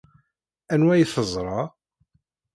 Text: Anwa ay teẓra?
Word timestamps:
Anwa 0.73 0.91
ay 0.93 1.05
teẓra? 1.13 1.59